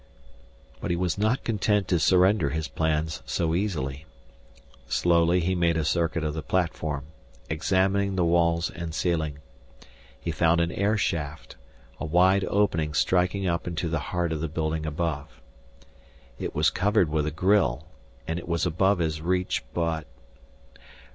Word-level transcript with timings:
But 0.79 0.89
he 0.89 0.97
was 0.97 1.15
not 1.19 1.43
content 1.43 1.87
to 1.89 1.99
surrender 1.99 2.49
his 2.49 2.67
plans 2.67 3.21
so 3.27 3.53
easily. 3.53 4.07
Slowly 4.87 5.41
he 5.41 5.53
made 5.53 5.77
a 5.77 5.85
circuit 5.85 6.23
of 6.23 6.33
the 6.33 6.41
platform, 6.41 7.05
examining 7.51 8.15
the 8.15 8.25
walls 8.25 8.71
and 8.71 8.95
celling. 8.95 9.37
He 10.19 10.31
found 10.31 10.59
an 10.59 10.71
air 10.71 10.97
shaft, 10.97 11.55
a 11.99 12.05
wide 12.05 12.43
opening 12.45 12.95
striking 12.95 13.45
up 13.47 13.67
into 13.67 13.87
the 13.89 13.99
heart 14.09 14.31
of 14.33 14.41
the 14.41 14.47
building 14.49 14.87
above. 14.87 15.39
It 16.39 16.55
was 16.55 16.71
covered 16.71 17.09
with 17.09 17.27
a 17.27 17.31
grille 17.31 17.85
and 18.27 18.39
it 18.39 18.47
was 18.47 18.65
above 18.65 18.97
his 18.97 19.21
reach 19.21 19.63
but.... 19.71 20.07